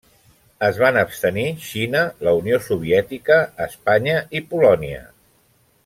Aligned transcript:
Es 0.67 0.77
van 0.83 0.95
abstenir 1.01 1.43
Xina, 1.65 2.01
la 2.29 2.33
Unió 2.39 2.59
Soviètica, 2.69 3.39
Espanya 3.69 4.17
i 4.41 4.43
Polònia. 4.55 5.07